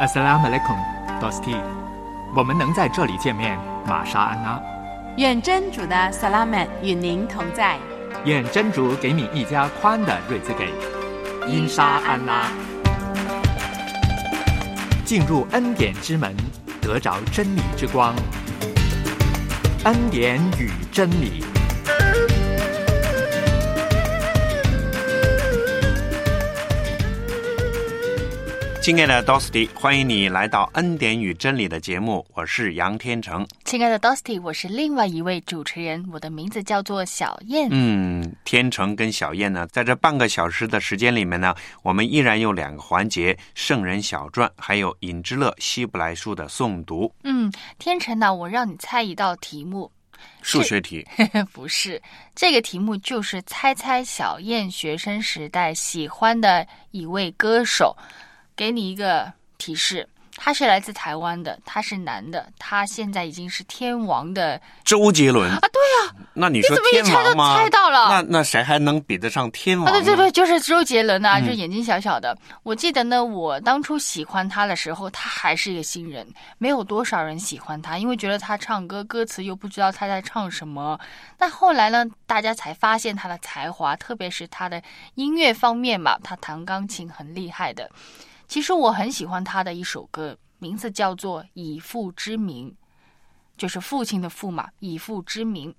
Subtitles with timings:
[0.00, 0.76] Assalamu alaikum,
[1.20, 1.54] Dosti。
[2.34, 3.56] 我们能在这里见面，
[3.86, 4.60] 玛莎安娜。
[5.18, 7.78] 愿真主的萨拉曼与您同在。
[8.24, 10.68] 愿真主给你一家宽的瑞兹给。
[11.46, 12.50] 因沙安拉。
[15.04, 16.34] 进入恩典之门，
[16.82, 18.12] 得着真理之光。
[19.84, 21.44] 恩典与真理。
[28.84, 33.46] 亲爱的 Dosty，欢迎你来到《恩典与真理》的节目，我是杨天成。
[33.64, 37.66] 亲爱的 Dosty，我是另外一位主持人，我的名字叫做小燕。
[37.70, 47.10] 嗯，天成跟小燕呢，在这半个小时的时间里面呢，我们依然有两个环节：圣人小传，还有尹之乐希伯来书的诵读。
[47.22, 49.90] 嗯，天成呢，我让你猜一道题目，
[50.42, 51.02] 数学题
[51.54, 51.98] 不是
[52.34, 57.96] 这个题目，就是猜猜小燕学生时代喜欢的一位歌手。
[58.56, 65.58] 给你一个提示，他是来自台湾的，他是男的，他现在已经是天王的周杰伦啊！
[65.72, 67.56] 对呀，那你说天王吗？
[67.56, 69.92] 猜到了，那那谁还能比得上天王？
[69.92, 72.36] 对对对，就是周杰伦啊，就眼睛小小的。
[72.64, 76.26] 我记得呢，我当初喜欢他的时候，他还是一个新人，
[76.58, 80.98] 没有多少人喜欢他，因为觉得他唱歌歌词又不知道他在唱什么。
[81.38, 84.82] 但后来呢，大家才发现他的才华，特别是他的
[85.14, 87.88] 音乐方面嘛，他弹钢琴很厉害的。
[88.46, 92.70] 其实我很喜欢他的一首歌，名字叫做《以父之名》，
[93.56, 95.70] 就是父亲的父嘛，《以父之名》。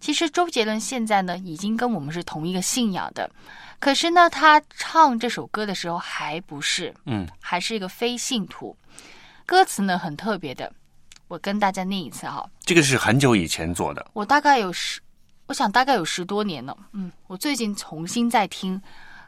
[0.00, 3.30] 其实周杰伦现在呢，已经跟我们是同一个信仰的，
[3.78, 8.76] 可是呢，他唱这首歌的时候还不是，嗯，还是一个非信徒。
[9.46, 10.70] 歌词呢很特别的，
[11.26, 12.46] 我跟大家念一次哈。
[12.60, 15.00] 这个是很久以前做的，我大概有十，
[15.46, 16.76] 我想大概有十多年了。
[16.92, 18.80] 嗯，我最近重新在听。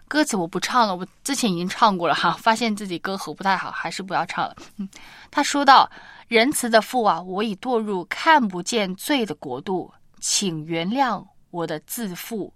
[0.09, 4.57] 歌词我不唱了，我之前已经唱过了哈，发现自己歌喉不太好，还是不要唱了。
[4.77, 4.89] 嗯，
[5.31, 5.91] 他说到
[6.29, 12.55] ：“仁慈的父啊，我已堕入看不见罪的国度，请原谅我的自负。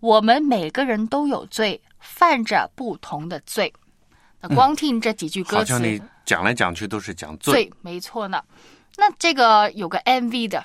[0.00, 3.72] 我们每个人都有罪，犯着不同的罪。”
[4.40, 8.42] 那光听这几句歌词，好像你讲来讲去都是讲罪，没错呢。
[8.96, 10.64] 那这个有个 MV 的。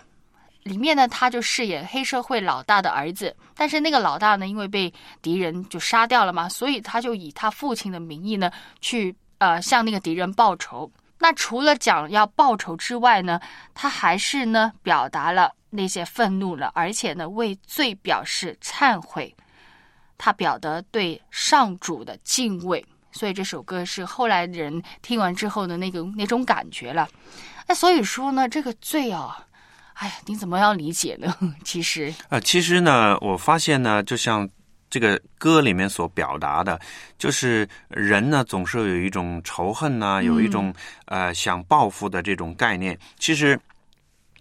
[0.67, 8.51] 里面呢，他就饰演黑社会老大的儿子，但是那个老大呢，因为被敌人就杀掉了嘛，所以他就以他父亲的名义呢，
[8.81, 10.91] 去呃向那个敌人报仇。
[11.19, 13.39] 那除了讲要报仇之外呢，
[13.73, 19.35] 他还是呢表达了那些愤怒了，而且呢为罪表示忏悔，
[20.17, 22.85] 他表达对上主的敬畏。
[23.11, 27.07] 所以这首歌是后来人听完之后的那个那种感觉了。
[27.67, 29.43] 那所以说呢，这个罪啊。
[29.99, 31.35] 哎呀，你怎么要理解呢？
[31.63, 34.47] 其实，呃，其实呢，我发现呢，就像
[34.89, 36.79] 这个歌里面所表达的，
[37.17, 40.73] 就是人呢总是有一种仇恨呐，有一种
[41.05, 42.97] 呃想报复的这种概念。
[43.17, 43.59] 其实，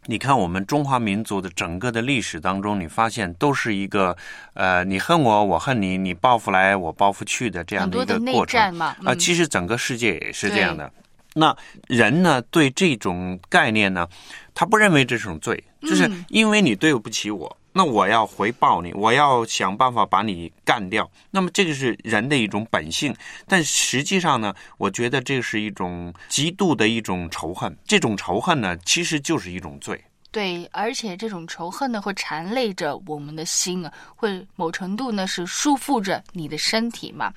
[0.05, 4.15] 你看我们中华民族的整个的历史当中，你发现都是一个
[4.53, 8.95] 呃，你恨我，我恨你，你报复来，我报复去的这样的一个过程嘛。
[9.05, 10.93] 啊，其实整个世界也是这样的。
[11.39, 11.55] 那
[11.89, 14.09] 人呢，对这种概念呢，
[14.57, 21.09] 他不认为这是种罪，就是因为你对不起我，那我要回报你，我要想办法把你干掉。
[21.31, 23.15] 那么这个是人的一种本性，
[23.47, 27.77] 但实际上呢，我觉得这是一种极度的一种仇恨。
[27.85, 30.03] 这种仇恨呢，其实就是一种罪。
[30.33, 37.31] 对，而且这种仇恨呢，会缠累着我们的心啊，会某程度呢是束缚着你的身体嘛。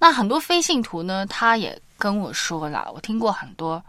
[0.00, 1.80] 那很多非信徒呢，他也。
[2.00, 3.84] 跟我说了，我听过很多。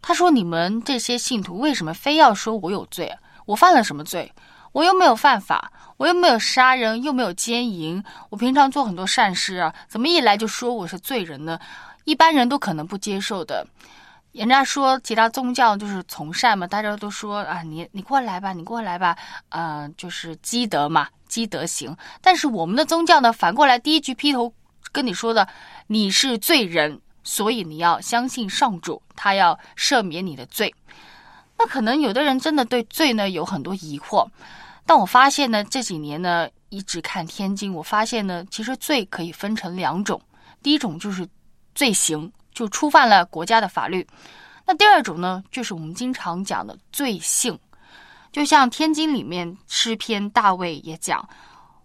[0.00, 3.12] 他说：“你们这些信徒为什么非要说我有罪？
[3.46, 4.32] 我犯了什么罪？
[4.72, 11.58] 我又没有犯法，我又没有杀人，又没有奸淫，我平常做很多善事啊，怎么一来就说我是罪人呢？
[12.04, 13.66] 一般人都可能不接受的。
[14.32, 19.16] 人家说其他宗教就是从善嘛，大家都说啊，你你过来吧，你过来吧，
[19.48, 21.96] 呃，就是积德嘛，积德行。
[22.20, 24.52] 但是我们的宗教呢，反过来第一句劈头
[24.92, 25.48] 跟你说的，
[25.88, 27.00] 你是罪人。”
[27.30, 30.74] 所以你要相信上主，他要赦免你的罪。
[31.58, 34.26] 那可能有的人真的对罪呢有很多疑惑，
[34.86, 40.18] 但我发现呢这几年呢一直看天经，我发现呢其实罪可以分成两种，
[40.62, 41.28] 第一种就是
[41.74, 44.02] 罪行，就触犯了国家的法律；
[44.64, 47.58] 那第二种呢就是我们经常讲的罪性，
[48.32, 51.28] 就像天经里面诗篇大卫也讲，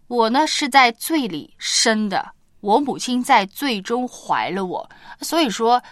[0.07, 2.31] 我呢是在罪里生的。
[2.63, 4.89] 我母亲在最终怀了我，
[5.19, 5.83] 所以说，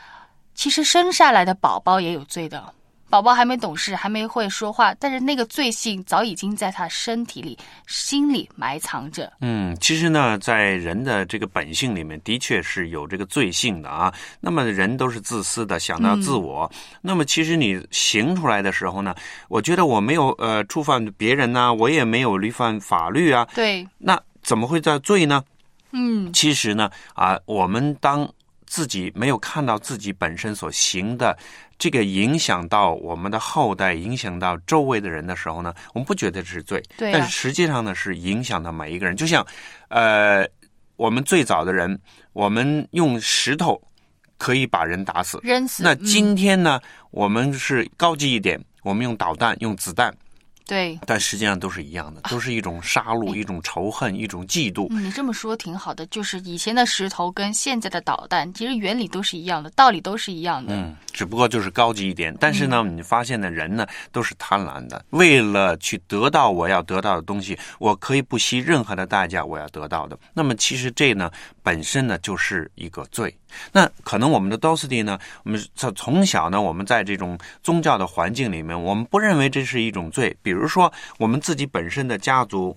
[0.56, 2.74] 其实生下来的宝宝也有罪的。
[3.10, 7.58] 宝宝还没懂事，还没会说话，但是那个罪性早已经在他身体里、
[7.88, 9.30] 心里埋藏着。
[9.42, 14.14] 嗯，其实呢，在人的这个本性里面，的确是有这个罪性的啊。
[14.40, 16.72] 那么人都是自私的，想到自我。
[17.02, 19.14] 那么其实你行出来的时候呢，
[19.50, 23.46] 我觉得我没有呃触犯别人呐，我也没有违反法律啊。
[23.54, 25.44] 对，那怎么会在罪呢？
[25.94, 28.28] 嗯，其实呢，啊，我们当
[28.66, 31.38] 自己没有看到自己本身所行的
[31.78, 39.16] 这个影响到我们的后代，影响到周围的人的时候呢，我们不觉得这是罪，对啊但是实际上呢，是影响到每一个人。
[39.16, 39.46] 就像，
[39.90, 40.48] 呃，
[40.96, 42.00] 我们最早的人，
[42.34, 43.82] 我们用石头
[44.38, 45.84] 可以把人打死，扔死。
[45.84, 46.80] 那嗯今天呢，
[47.10, 50.16] 我们是高级一点，我们用导弹、用子弹，
[50.68, 54.88] 对，但实际上都是一样的，都是一种杀戮、一种仇恨、一种嫉妒。
[54.92, 56.06] 嗯，你这么说挺好的。
[56.08, 60.74] 就是以前的石头跟现在的导弹，其实原理都是一样的，道理都是一样的。
[60.74, 62.36] 嗯，只不过就是高级一点。
[62.40, 70.18] 但是呢，你发现的人呢都是贪婪的，为了去得到我要得到的东西，我可以不惜任何的代价我要得到的。
[70.34, 71.30] 那么其实这呢
[71.62, 73.36] 本身呢就是一个罪。
[73.74, 80.36] 那可能我们的 s t y 呢，我们从从小呢，我们在这种宗教的环境里面，我们不认为这是一种罪。
[80.42, 82.76] 比比如说我们自己本身的家族。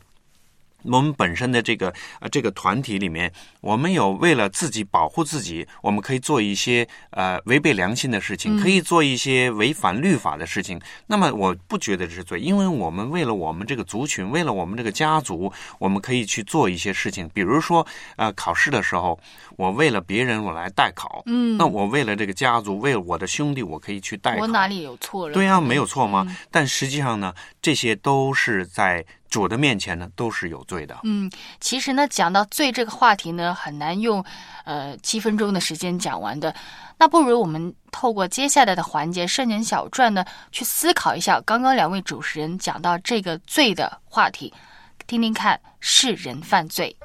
[0.84, 10.81] 我们本身的这个呃这个团体里面，我们有为了自己保护自己，我们可以做一些呃违背良心的事情，可以做一些违反律法的事情。
[11.06, 17.28] 那么我不觉得这是罪，因为我们为了我们这个族群，为了我们这个家族，我们可以去做一些事情。
[17.32, 17.86] 比如说
[18.16, 19.19] 呃考试的时候，
[19.56, 24.42] 我为了别人我来代考，嗯那我为了这个家族，为了我的兄弟，我可以去代考。
[24.42, 25.34] 我哪里有错了？
[25.34, 26.26] 对呀、没有错吗？
[26.50, 30.97] 但实际上呢，这些都是在主的面前呢，都是有罪的。
[31.03, 31.31] 嗯，
[31.61, 34.25] 其实呢，讲到罪这个话题呢，很难用
[34.65, 36.55] 呃七分钟的时间讲完的。
[36.97, 44.55] 那不如我们透过接下来的环节《圣人小传》呢，去思考一下刚刚两位主持人讲到这个罪的话题，
[45.09, 46.97] 听听看世人犯罪。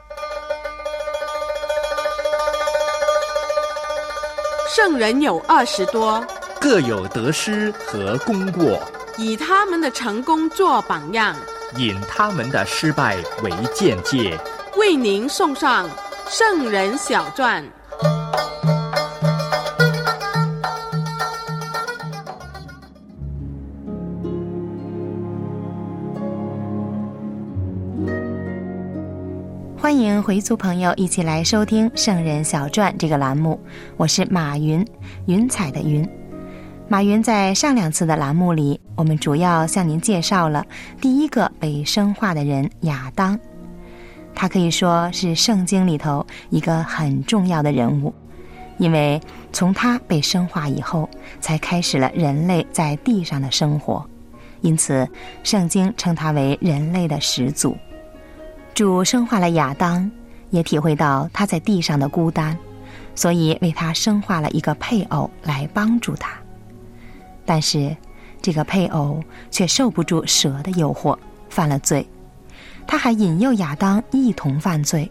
[4.67, 6.23] 圣人有二十多，
[6.61, 8.79] 各有得失和功过，
[9.17, 11.35] 以他们的成功做榜样，
[11.77, 14.37] 引他们的失败为鉴戒。
[14.77, 15.87] 为您送上
[16.27, 17.63] 《圣人小传》。
[29.77, 33.59] 欢迎回族朋友一起来收听《圣人小传》这个栏目，
[33.95, 34.85] 我是马云，
[35.27, 36.07] 云彩的云。
[36.87, 40.67] 马云在上两次的栏目里，我们主要向您介绍了
[40.99, 43.39] 第一个被生化的人亚当，
[44.35, 48.13] 他可以说是圣经里头一个很重要的人物，
[48.77, 49.17] 因为
[49.53, 51.09] 从他被生化以后，
[51.39, 54.05] 才开始了人类在地上的生活，
[54.59, 55.07] 因此
[55.43, 57.77] 圣经称他为人类的始祖。
[58.73, 60.11] 主生化了亚当，
[60.49, 62.57] 也体会到他在地上的孤单，
[63.15, 66.31] 所以为他生化了一个配偶来帮助他。
[67.45, 67.95] 但是，
[68.41, 69.21] 这个配偶
[69.51, 71.17] 却受不住蛇的诱惑，
[71.49, 72.07] 犯了罪。
[72.87, 75.09] 他还引诱亚当一同犯罪。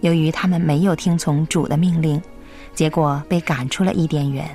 [0.00, 2.22] 由于他们没有听从主的命令，
[2.74, 4.48] 结果被赶出了伊甸园，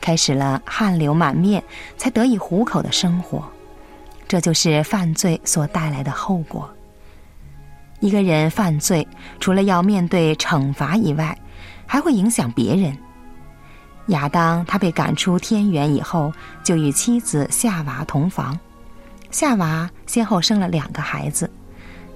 [0.00, 1.62] 开始了汗流满面
[1.96, 3.44] 才得以糊口的生活。
[4.28, 6.68] 这就是犯罪所带来的后果。
[8.00, 9.06] 一个人犯罪，
[9.40, 11.36] 除了要面对惩罚以外，
[11.86, 12.96] 还会影响别人。
[14.08, 16.32] 亚当他被赶出天园以后，
[16.62, 18.58] 就与妻子夏娃同房。
[19.30, 21.50] 夏娃先后生了两个孩子，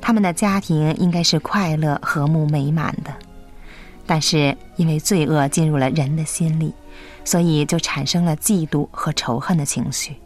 [0.01, 3.13] 他们的家庭应该是快乐、和睦、美满的。
[4.07, 6.73] 但是因为罪恶进入了人的心里，
[7.25, 10.17] 所以就产生了嫉妒和仇恨的情绪。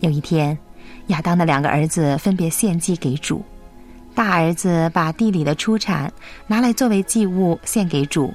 [0.00, 0.56] 有一天，
[1.08, 3.44] 亚当的两个儿子分别献祭给主。
[4.14, 6.12] 大儿子把地里的出产
[6.46, 8.32] 拿来作为祭物献给主，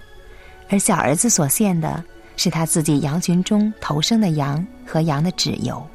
[0.69, 2.03] 而小儿子所献的
[2.37, 5.85] 是他自己羊群中头生的羊和羊的脂油。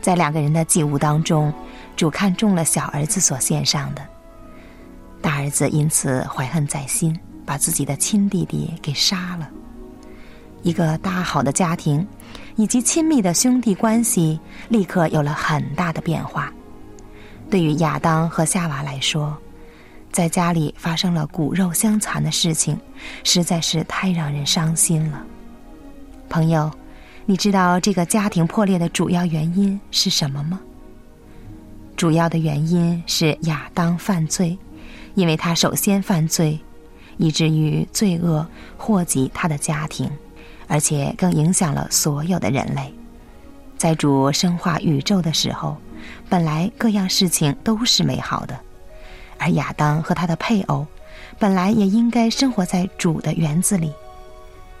[0.00, 1.52] 在两个人的祭物当中，
[1.96, 4.06] 主看中了小儿子所献上的，
[5.20, 9.50] 大儿子因此怀恨在心，把自己的亲弟弟给杀了。
[10.62, 12.06] 一个大好的家庭，
[12.56, 14.38] 以及亲密的兄弟关系，
[14.68, 16.52] 立刻有了很大的变化。
[17.50, 19.36] 对于亚当和夏娃来说，
[20.12, 22.78] 在家里发生了骨肉相残的事情，
[23.24, 25.24] 实在是太让人伤心了。
[26.28, 26.70] 朋友，
[27.26, 30.60] 你知道这个家庭破裂的主要原因是什么吗？
[31.96, 34.56] 主要的原因是亚当犯罪，
[35.14, 36.58] 因为他首先犯罪，
[37.18, 40.10] 以至于罪恶祸及他的家庭，
[40.66, 42.92] 而且更影响了所有的人类。
[43.76, 45.76] 在主生化宇宙的时候，
[46.28, 48.58] 本来各样事情都是美好的，
[49.40, 50.86] 而亚当和他的配偶，
[51.38, 53.90] 本来也应该生活在主的园子里，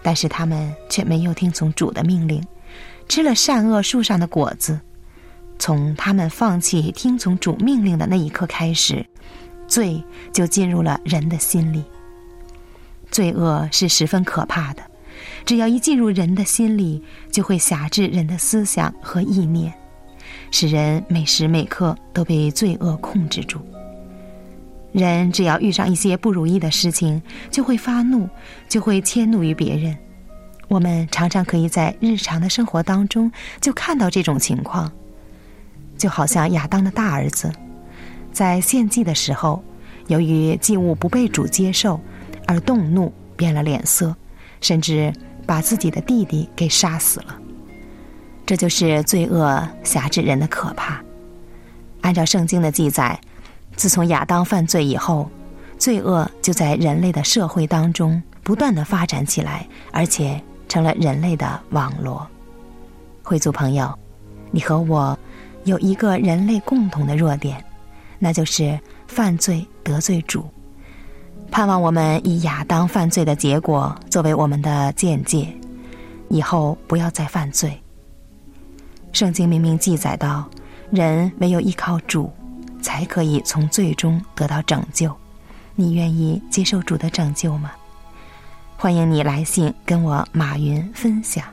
[0.02, 2.44] 但是他们却没有听从主的命令，
[3.08, 4.78] 吃了善恶树上的果子。
[5.58, 9.04] 从他们放弃听从主命令的那一刻开始，
[9.66, 10.02] 罪
[10.32, 11.82] 就进入了人的心里。
[13.10, 14.82] 罪恶是十分可怕的，
[15.44, 19.72] 只要一进入人的心里，就会辖制人的思想和意念，
[20.50, 23.60] 使人每时每刻都被罪恶控制住。
[24.92, 27.20] 人只要遇上一些不如意的事情，
[27.50, 28.28] 就会发怒，
[28.68, 29.96] 就会迁怒于别人。
[30.68, 33.30] 我们常常可以在日常的生活当中
[33.60, 34.90] 就看到这种情况，
[35.96, 37.52] 就好像亚当的大儿子，
[38.32, 39.62] 在献祭的时候，
[40.06, 42.00] 由于祭物不被主接受。
[42.46, 44.12] 而动怒，变了脸色，
[44.60, 45.12] 甚至
[45.46, 47.38] 把自己的弟弟给杀死了。
[48.44, 51.00] 这就是罪恶辖制人的可怕。
[52.00, 53.16] 按照圣经的记载，
[53.80, 55.26] 自从亚当犯罪以后，
[55.78, 62.28] 罪恶就在人类的社会当中不断的发展起来，而且成了人类的网罗。
[63.22, 63.90] 会族朋友，
[64.50, 65.18] 你和我
[65.64, 67.64] 有一个人类共同的弱点，
[68.18, 70.44] 那就是犯罪得罪主。
[71.50, 75.48] 盼望我们以亚当犯罪的结果作为我们的见解，
[76.28, 77.72] 以后不要再犯罪。
[79.14, 80.46] 圣经明明记载到，
[80.90, 82.30] 人唯有依靠主，
[82.80, 85.14] 才可以从最终得到拯救。
[85.74, 87.70] 你愿意接受主的拯救吗？
[88.76, 91.44] 欢迎你来信跟我马云分享。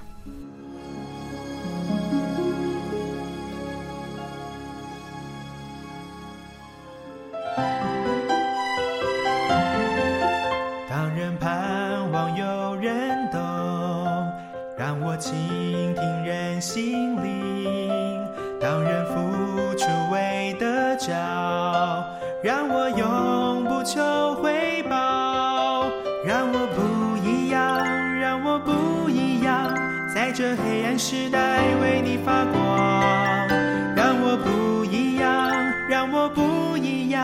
[32.28, 33.48] 发光，
[33.96, 35.50] 让我不一样，
[35.88, 37.24] 让我不一样。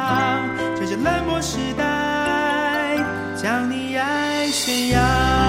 [0.80, 2.96] 在这冷漠时代，
[3.36, 5.43] 将你爱宣扬。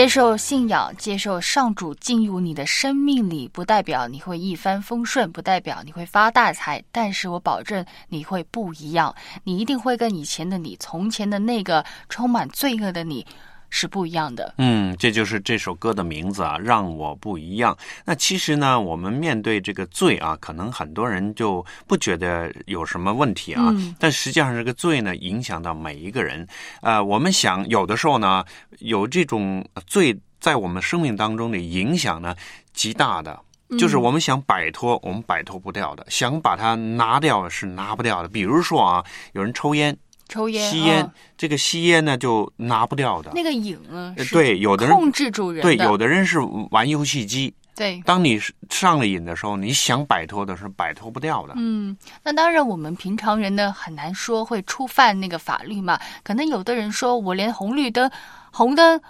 [0.00, 6.82] 接受信仰，接受上主进入你的生命里，不代表你会一帆风顺，不代表你会发大财。
[6.90, 9.14] 但是我保证你会不一样，
[9.44, 13.26] 你一定会跟以前的你，从前的那个充满罪恶的你。
[13.70, 14.54] 是不一样的。
[14.58, 17.76] 嗯，这就是这首歌的名字啊，让我不一样。
[18.04, 23.68] 那其实呢，我们面对这个罪啊，可能很多人就不觉得有什么问题啊。
[23.70, 23.94] 嗯。
[23.98, 26.46] 但实际上，这个罪呢，影响到每一个人。
[26.82, 28.44] 呃，我们想有的时候呢，
[28.80, 32.34] 有这种罪在我们生命当中的影响呢，
[32.72, 33.40] 极大的，
[33.78, 38.28] 就是我们想摆脱，我们摆脱不掉的；想把它拿掉，是拿不掉的。
[38.28, 39.96] 比如说啊，有人抽烟。
[40.30, 43.32] 抽烟、吸烟，这个吸烟呢就拿不掉的。
[43.34, 45.60] 那个瘾啊，对，有的人控制住人。
[45.60, 46.38] 对，有的人是
[46.70, 47.52] 玩游戏机。
[47.74, 51.54] 对，当你上了瘾的时候，你想摆脱的是摆脱不掉的。
[51.56, 55.98] 嗯，那当然，我们平常人呢很难说会触犯那个法律嘛。
[56.22, 58.10] 可能有的人说我连红绿灯、
[58.52, 59.00] 红灯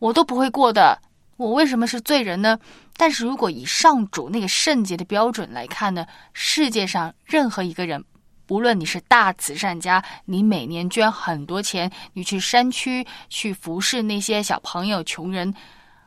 [0.00, 1.00] 我都不会过的，
[1.36, 2.58] 我为什么是罪人呢？
[2.96, 8.04] 但是如果以上主那个圣洁的标准来看呢，世界上任何一个人。
[8.48, 15.52] 无论你是大慈善家，你每年捐很多钱，你去山区去服侍那些小朋友、穷人，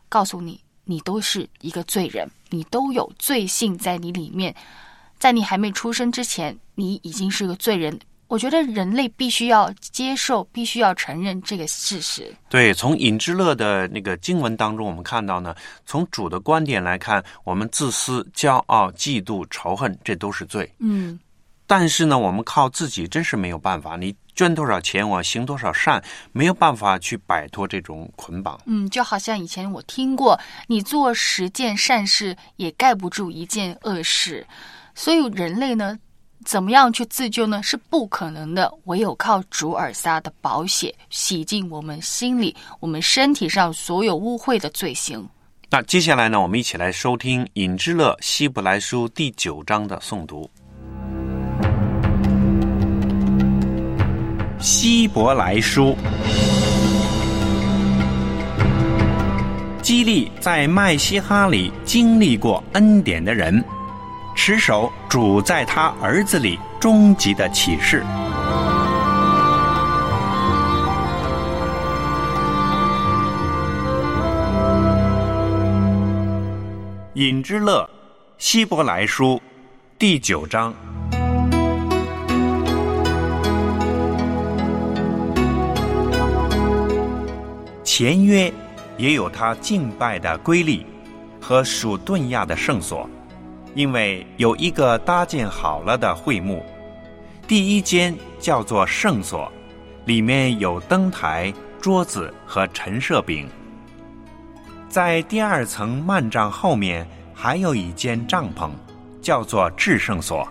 [0.08, 4.56] 告诉你，你都是一个罪人，你都有罪性在你里面。
[5.18, 8.00] 在你还没出生之前，你已经是个罪人。
[8.30, 12.34] 我觉得人类必须要接受，必须要承认这个事实。
[12.48, 15.54] 对，从尹之乐的那个经文当中，我们看到呢，
[15.86, 20.72] 从主的观点来看，我们自私、骄傲、嫉妒、仇恨，这都是罪。
[20.78, 21.20] 嗯。
[21.70, 23.96] 但是呢，我们靠自己真是没有办法。
[23.96, 28.60] 你捐多少钱，我行多少善，没有办法去摆脱这种捆绑。
[28.66, 34.44] 嗯，就好像以前我听过，你做十件善事也盖不住一件恶事，
[34.96, 35.96] 所以人类呢，
[36.44, 37.62] 怎么样去自救呢？
[37.62, 45.24] 是不可能的，唯有靠主尔撒的宝血洗净我们心里、我们身体上所有污秽的罪行。
[45.70, 50.50] 那接下来呢，我们一起来收听尹之乐希伯来书第九章的诵读。
[54.62, 55.96] 希伯来书，
[59.82, 63.64] 激励在麦西哈里经历过恩典的人，
[64.36, 68.04] 持守主在他儿子里终极的启示。
[77.14, 77.90] 尹之乐，
[78.38, 79.42] 希伯来书
[79.98, 80.74] 第九章。
[88.00, 88.50] 前约
[88.98, 90.86] 也有他敬拜的规律
[91.42, 93.10] 和属顿亚的圣所，
[93.76, 96.64] 因为有一个搭建好了的会幕，
[97.46, 99.52] 第一间叫做圣所，
[100.06, 103.50] 里面有灯台、桌子和陈设饼。
[104.88, 108.70] 在第二层幔帐后面还有一间帐篷，
[109.22, 110.48] 叫做至圣所，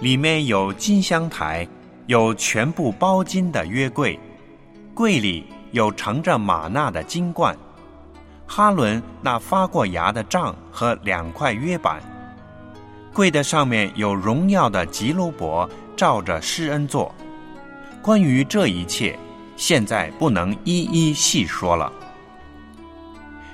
[0.00, 1.66] 里面有金香台，
[2.06, 4.16] 有全部包金的约柜，
[4.94, 5.46] 柜里。
[5.76, 7.54] 有盛着玛纳的金罐，
[8.46, 12.00] 哈伦那发过芽的杖和两块约板，
[13.12, 17.14] 柜的上面有荣耀的吉罗伯照着施恩座。
[18.00, 19.18] 关于这一切，
[19.54, 21.92] 现在不能一一细说了。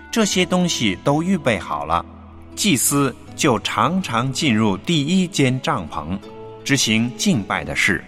[0.08, 2.06] 这些东西都预备好了，
[2.54, 6.16] 祭司就常常进入第一间帐篷，
[6.62, 8.04] 执行敬拜的事。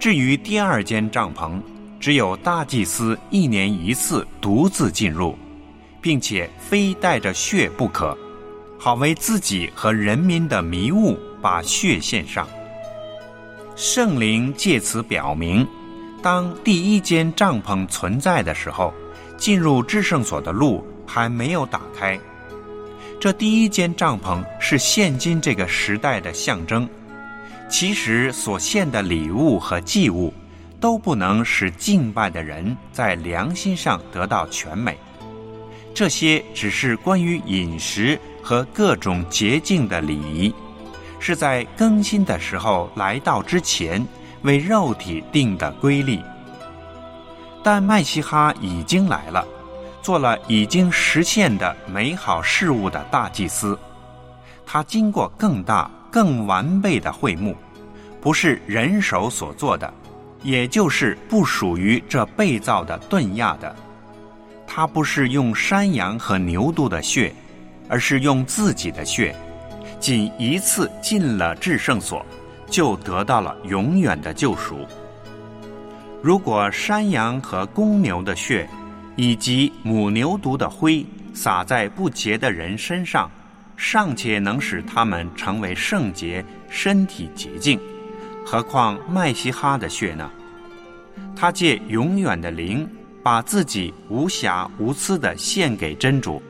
[0.00, 1.60] 至于第二间帐篷，
[2.00, 5.36] 只有大祭司一年一次独自进入，
[6.00, 8.16] 并且非带着血不可，
[8.78, 12.46] 好为自己和人民的迷雾把血献上。
[13.74, 15.66] 圣灵借此表明，
[16.22, 18.94] 当第一间帐篷存在的时候，
[19.36, 22.18] 进入至圣所的路还没有打开。
[23.20, 26.88] 这第一间帐篷是现今这个时代的象征，
[27.68, 30.32] 其实所献的礼物和祭物。
[30.80, 34.96] 都不能使敬拜的人在良心上得到全美。
[35.94, 40.54] 这些只是关于饮食和各种洁净的礼仪，
[41.18, 44.06] 是在更新的时候来到之前
[44.42, 46.20] 为肉体定的规律。
[47.64, 49.44] 但麦西哈已经来了，
[50.00, 53.76] 做了已经实现的美好事物的大祭司。
[54.64, 57.56] 他经过更大、更完备的会幕，
[58.20, 59.92] 不是人手所做的。
[60.42, 63.74] 也就是不属于这被造的顿亚的，
[64.66, 67.34] 他不是用山羊和牛犊的血，
[67.88, 69.34] 而是用自己的血，
[69.98, 72.24] 仅一次进了至圣所，
[72.68, 74.86] 就得到了永远的救赎。
[76.22, 78.68] 如果山羊和公牛的血，
[79.16, 83.30] 以及母牛犊的灰洒在不洁的人身上，
[83.76, 87.78] 尚且能使他们成为圣洁、身体洁净。
[88.44, 90.30] 何况麦西哈的血呢？
[91.36, 92.88] 他借永远的灵，
[93.22, 96.42] 把自己无瑕无疵的献给真主。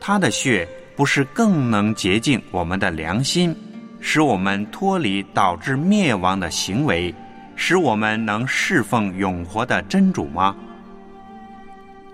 [0.00, 3.54] 他的血不是更能洁净我们的良心，
[4.00, 7.14] 使我们脱离导致灭亡的行为，
[7.54, 10.56] 使我们能侍奉永活的真主吗？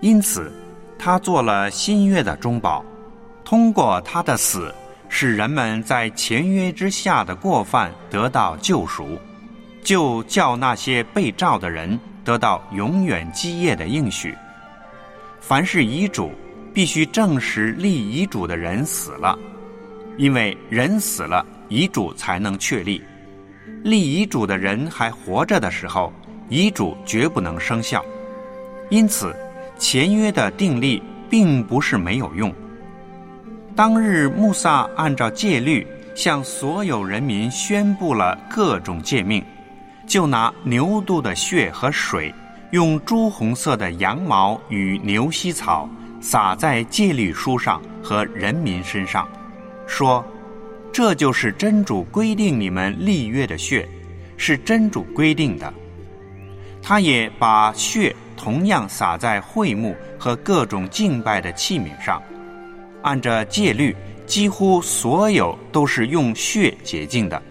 [0.01, 0.51] 因此，
[0.99, 2.83] 他做了新约的中保，
[3.43, 4.73] 通过他的死。
[5.09, 9.17] 使人们在前约之下的过犯得到救赎，
[9.83, 14.35] 就叫那些被召的人得到永远基业的应许。
[15.39, 16.31] 凡是遗嘱，
[16.73, 19.37] 必须证实立遗嘱的人死了，
[20.17, 23.01] 因为人死了，遗嘱才能确立。
[23.83, 26.11] 立遗嘱的人还活着的时候，
[26.49, 28.03] 遗嘱绝不能生效。
[28.89, 29.35] 因此，
[29.77, 32.53] 前约的订立并不是没有用。
[33.77, 35.85] 当日，穆萨按照戒律
[36.15, 39.45] 向所有人民宣布了各种诫命，
[40.07, 42.33] 就拿牛肚的血和水，
[42.71, 45.87] 用朱红色的羊毛与牛膝草
[46.19, 49.29] 撒在戒律书上和人民身上，
[49.85, 50.25] 说
[50.91, 53.87] ：“这就是真主规定你们立约的血，
[54.37, 55.71] 是真主规定的。”
[56.81, 62.19] 他也把血同样洒在会幕和各种敬拜的器皿上。
[63.01, 67.41] 按着戒律，几乎所有都是用血洁净的。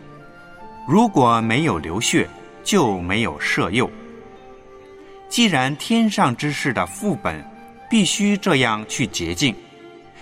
[0.87, 2.29] 如果没有流血，
[2.63, 3.91] 就没有赦宥。
[5.29, 7.45] 既然天上之事的副本
[7.91, 9.55] 必须这样去洁净，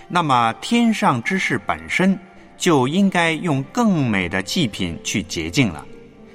[0.07, 2.17] 那么天上之事本身
[2.57, 5.85] 就应该用更美的祭品去洁净了，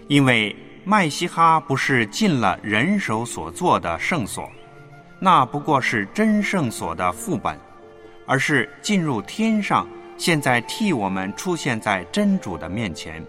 [0.06, 4.48] 因为麦西哈不是进了人手所做的圣所，
[5.18, 7.58] 那不过是真圣所的副本，
[8.30, 9.84] 而是进入天上，
[10.16, 13.20] 现在替我们出现在真主的面前。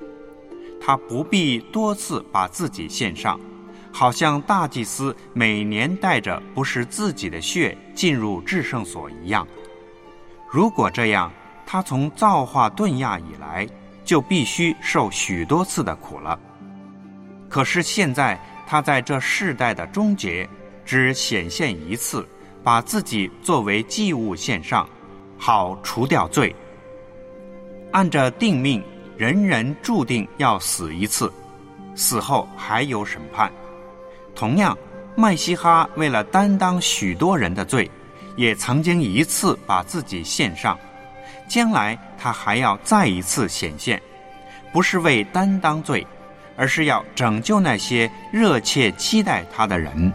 [0.79, 3.39] 他不必多次把自己献上，
[3.91, 9.47] 好像大祭司每年带着不是自己的血进入至圣所一样。
[10.47, 11.31] 如果这样，
[11.65, 13.67] 他从造化顿亚以来
[14.05, 16.39] 就必须受许多次的苦了。
[17.49, 20.47] 可是现在他在这世代的终结，
[20.85, 22.27] 只显现一次，
[22.63, 24.87] 把自己作为祭物献上，
[25.37, 26.55] 好除掉罪。
[27.91, 28.83] 按着定命。
[29.17, 31.31] 人人注定要死一次，
[31.93, 33.51] 死后还有审判。
[34.33, 34.75] 同样，
[35.15, 37.87] 麦西哈为了担当许多人的罪，
[38.35, 40.75] 也曾经一次把自己献上。
[41.47, 44.01] 将来他还要再一次显现，
[44.73, 46.07] 不是为担当罪，
[46.57, 50.11] 而是要拯救那些热切期待他的人。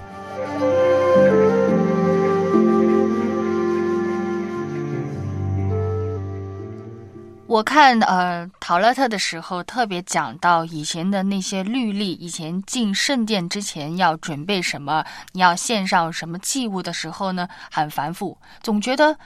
[7.48, 19.16] 我看呃，陶乐特的时候特别讲到以前的那些律例，以前进圣殿之前要准备什么，你要献上什么祭物的时候呢，很繁复，总觉得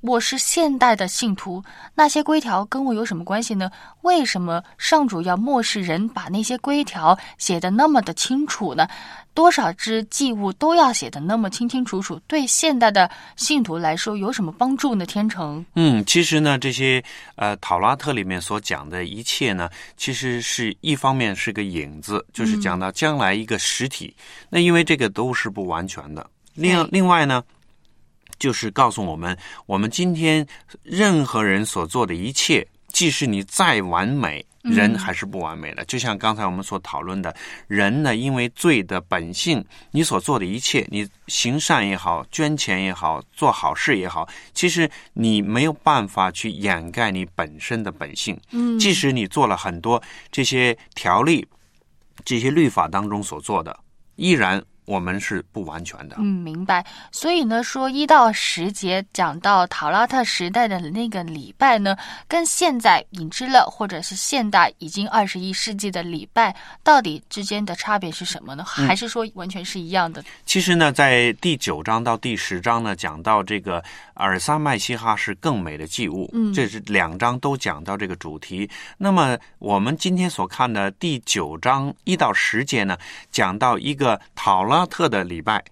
[0.00, 1.62] 我是现代的信徒，
[1.94, 3.70] 那些规条跟我有什么关系呢？
[4.00, 8.88] 为什么上主要漠视人，把那些规条写的那么的清楚呢？
[9.34, 15.04] 多少只祭物都要写的那么清清楚楚，对现代的信徒来说有什么帮助呢？
[15.04, 17.02] 天成，嗯，其实呢，这些
[17.36, 24.14] 呃《塔拉特》里面所讲的一切呢，其实是一方面是个影子，就是讲到将来一个实体。
[24.48, 26.26] 那因为这个都是不完全的。
[26.54, 27.42] 另另外呢，
[28.40, 30.44] 就是告诉我们，我们今天
[30.82, 34.44] 任何人所做的一切，即使你再完美。
[34.62, 37.34] 人还是不完美的，就像刚才我们所讨论的，
[37.66, 48.38] 人呢，因为罪的本性，你所做的一切，你行善也好，捐钱也好，做好事也好，其实你没有办法去掩盖你本身的本性。
[48.50, 51.46] 嗯，即使你做了很多这些条例、
[52.22, 53.74] 这些律法当中所做的，
[54.16, 54.62] 依然。
[54.90, 56.84] 我们是不完全的，嗯，明白。
[57.12, 68.64] 所以呢，说一到十节讲到陶拉特时代的那个礼拜呢，跟现在引之乐或者是现代已经二十一世纪的礼拜，到底之间的差别是什么呢？
[68.64, 70.24] 还是说完全是一样的？
[70.44, 73.80] 其实呢，在第九章到第十章呢，讲到这个
[74.14, 78.68] 尔萨麦西哈是更美的祭物，嗯，这是两章都讲到这个主题。
[78.98, 82.98] 那么我们今天所看的第九章一到十节呢，
[83.30, 84.79] 讲到一个陶拉。
[84.86, 85.64] 特的礼拜，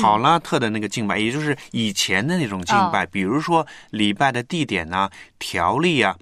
[0.00, 6.16] 考拉特的那个敬拜，也就是以前的那种敬拜，比如说礼拜的地点啊、条例啊，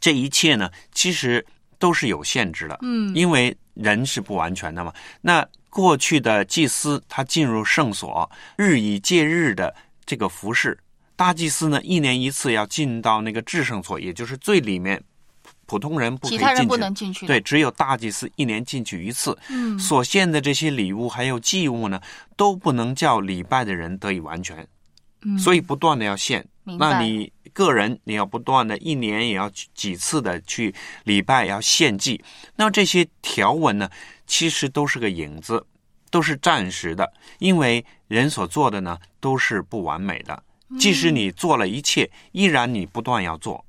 [0.00, 1.44] 这一切呢，其实
[1.78, 2.78] 都是有限制的。
[2.82, 4.92] 嗯，因为人是不完全的嘛。
[5.20, 10.78] 那过去的祭司他进入圣所，日以继日的这个服饰，
[11.16, 15.02] 大祭司呢一年一次要进到那个至圣所，也就是最里面。
[15.72, 17.26] 普通人不可以进去，不能进去。
[17.26, 19.34] 对，只有大祭司一年进去一次。
[19.48, 21.98] 嗯，所献的这些礼物还有祭物呢，
[22.36, 24.68] 都不能叫礼拜的人得以完全。
[25.22, 26.46] 嗯，所以不断的要献。
[26.78, 32.22] 那你个人你要不断的一年也要几次的去礼拜，要献祭。
[32.56, 33.88] 那这些条文呢，
[34.26, 35.64] 其实都是个影子，
[36.10, 40.42] 都是暂时的，因为人所做的呢都是不完美的。
[40.78, 43.64] 即使你做了一切，依然你不断要做，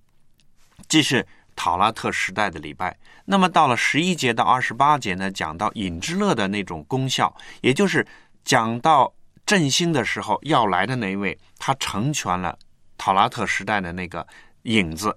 [0.89, 1.25] 这是。
[1.55, 8.05] 塔拉特时代的礼拜，那么到了十一节到二十八节呢，讲到引之乐的那种功效，也就是
[8.43, 9.13] 讲到
[9.45, 12.57] 振兴的时候要来的那一位，他成全了
[12.97, 14.25] 塔拉特时代的那个
[14.63, 15.15] 影子，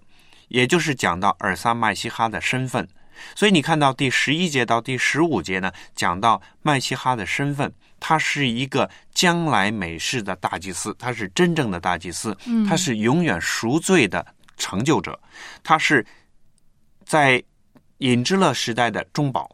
[0.49, 2.87] 也就是讲到尔撒麦西哈的身份。
[3.35, 12.37] 所以你看到第十一节到第十五节呢，讲到麦西哈的身份，他是一个将来美世的大祭司，他是真正的大祭司，
[12.69, 14.25] 他是永远赎罪的
[14.59, 15.19] 成就者，
[15.65, 16.07] 他是。
[17.07, 17.43] 在
[17.99, 19.49] 隐之乐时代的中保，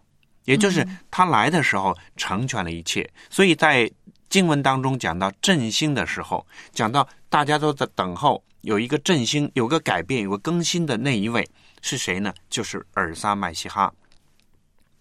[0.46, 3.08] 也就是他来的时候成全了一切。
[3.28, 3.88] 所以在
[4.30, 11.46] 经文当中讲到振兴的时候，讲到大家都在等候有一个振兴、有个改变、有个更新的那一位
[11.82, 12.32] 是谁呢？
[12.48, 13.92] 就是尔撒麦西哈。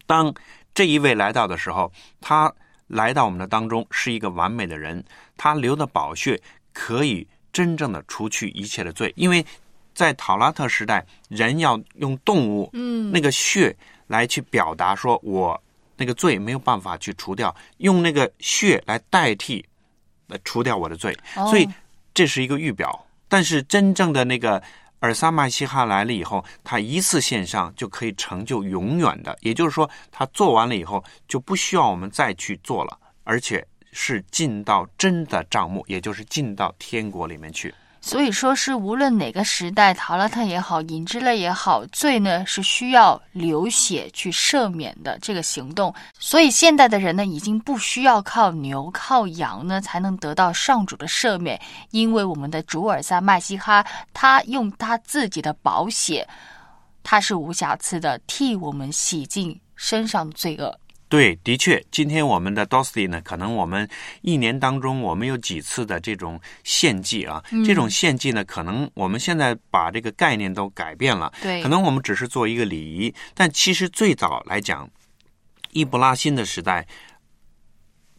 [0.05, 0.33] 当
[0.73, 2.53] 这一位来到的时候，他
[2.87, 5.03] 来到我们的当中是一个完美的人，
[5.37, 6.39] 他流的宝血
[6.73, 9.45] 可以真正的除去一切的罪，因为。
[9.93, 13.75] 在塔拉特时代，人要用动物，嗯，那个血
[14.07, 15.61] 来去表达说我
[15.97, 19.63] 那个罪没有办法去除掉，用那个血来代替，
[20.27, 21.67] 来除掉我的罪，哦所以
[22.13, 23.05] 这是一个预表。
[23.27, 24.61] 但是真正的那个
[24.99, 37.73] 尔萨麦西哈来了以后，他一次献上就可以成就永远的，也就是说，他做完了以后就不需要我们再去做了，而且是进到真的账目，也就是进到天国里面去。
[38.03, 45.93] 所以说是无论哪个时代，陶拉特也好，引之类也好，罪呢是需要流血去赦免的这个行动。
[46.17, 51.61] 所以现代的人呢，已经不需要靠牛、靠羊呢才能得到上主的赦免，
[51.91, 56.27] 因为我们的主尔撒麦西哈，他用他自己的宝血，
[57.03, 60.75] 他是无瑕疵的，替我们洗净身上的罪恶。
[61.11, 63.85] 对，的确，今天我们的 Dosti 呢，可能我们
[64.21, 71.61] 一年当中我们有几次的这种献祭啊，这种献祭呢，可能我们现在把这个概念都改变了，对。
[71.61, 74.89] 可能我们只是做一个礼仪，但其实最早来讲，
[75.71, 76.87] 伊布拉辛的时代，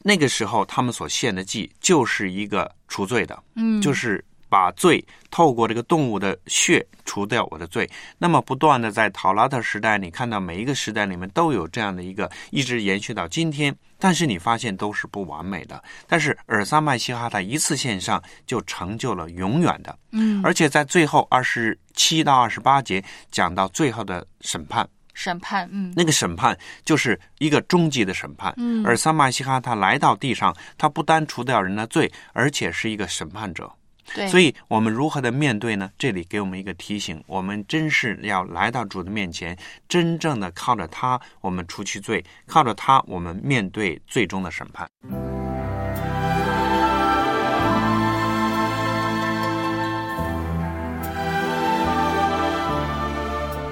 [0.02, 7.88] 那个时候他们所献的祭就是一个除罪的，嗯，就是把罪透过这个动物的血除掉我的罪。
[8.18, 13.74] 那么不断的在陶拉特时代，你看到每一个时代里面都有这样的一个，一直延续到今天。
[13.98, 15.82] 但是你发现都是不完美的。
[16.06, 24.86] 但是尔萨麦西哈他一次献上就成就了永远的，嗯，而且在最后二十七到二十八节讲到最后的审判。
[25.14, 28.52] 审判，嗯，那个审判就是一个终极的审判。
[28.56, 33.70] 嗯而撒麦西哈他来到地上，他不单除掉人的罪，而且是一个审判者。
[34.14, 35.90] 对，所以我们如何的面对呢？
[35.98, 39.56] 这里给我们一个提醒：我们真是要来到主的面前，
[39.88, 44.88] 真正的靠着他，我们除去罪；靠着他，我们面对最终的审判。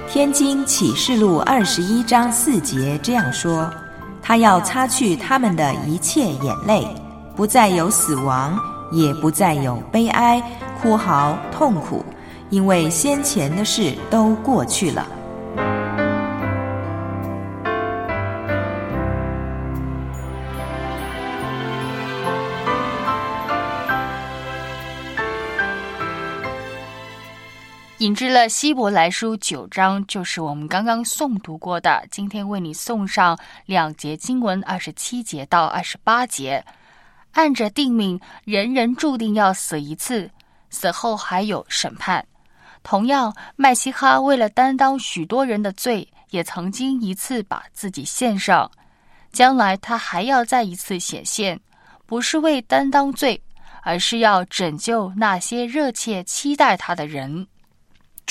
[0.09, 3.73] 天经启示录二十一章四节这样说
[4.21, 6.85] ：“他要擦去他们的一切眼泪，
[7.33, 8.59] 不再有死亡，
[8.91, 10.41] 也不再有悲哀、
[10.81, 12.05] 哭嚎、痛苦，
[12.49, 15.07] 因为先前的事都过去了。”
[27.99, 32.03] 引致了希伯来书九章，就是我们刚刚诵读过的。
[32.09, 36.65] 今天为你送上两节经文，二十七节到二十八节。
[37.31, 40.29] 按着定命，人人注定要死一次，
[40.69, 42.25] 死后还有审判。
[42.83, 48.69] 同样，麦西哈为了担当许多人的罪，也曾经一次把自己献上。
[49.31, 51.59] 将来他还要再一次显现，
[52.05, 53.41] 不是为担当罪，
[53.81, 57.47] 而是要拯救那些热切期待他的人。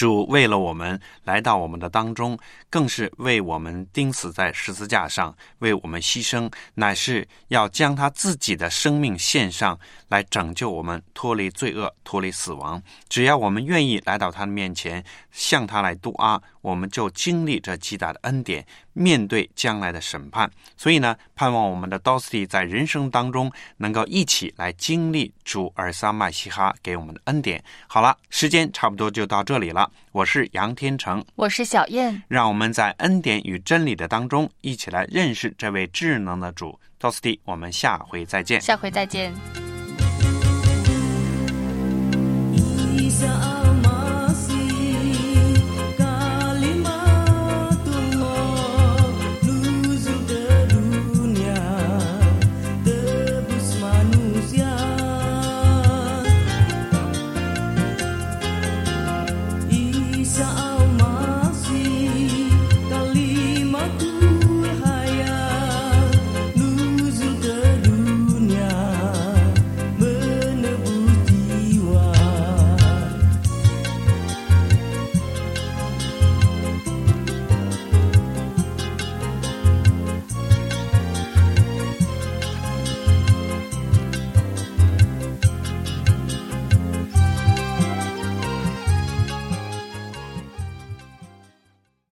[0.00, 2.38] 主为了我们来到我们的当中，
[2.70, 12.82] 更是为我们钉死在十字架上，为我们牺牲，乃是要将他自己的生命献上，来拯救我们脱离罪恶、脱离死亡。
[13.10, 20.50] 只要我们愿意来到他的面前，向他来度阿，我们就经历这极大的恩典，面对将来的审判。
[20.76, 27.62] 所以呢，盼望我们的 d o s t y 在人生当中能够一起来经历主尔撒麦西哈给我们的恩典。
[27.86, 29.90] 好了，时间差不多就到这里了。
[30.12, 38.60] 我是杨天成，我是小燕，让我们在恩典与真理的当中一起来认识这位智能的主 d o s t y 我们下回再见。
[38.60, 39.32] 下回再见。